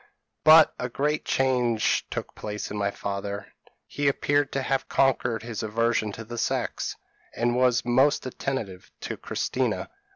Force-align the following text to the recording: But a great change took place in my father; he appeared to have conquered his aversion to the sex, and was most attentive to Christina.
But 0.43 0.73
a 0.79 0.89
great 0.89 1.25
change 1.25 2.07
took 2.09 2.33
place 2.33 2.71
in 2.71 2.77
my 2.77 2.89
father; 2.89 3.53
he 3.85 4.07
appeared 4.07 4.51
to 4.53 4.63
have 4.63 4.89
conquered 4.89 5.43
his 5.43 5.61
aversion 5.61 6.11
to 6.13 6.23
the 6.23 6.39
sex, 6.39 6.95
and 7.35 7.55
was 7.55 7.85
most 7.85 8.25
attentive 8.25 8.89
to 9.01 9.15
Christina. 9.15 9.91